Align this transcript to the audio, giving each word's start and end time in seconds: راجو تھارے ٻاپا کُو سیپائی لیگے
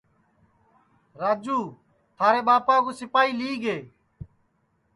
راجو 1.21 1.59
تھارے 2.17 2.41
ٻاپا 2.47 2.75
کُو 2.83 2.91
سیپائی 2.99 3.31
لیگے 3.39 3.77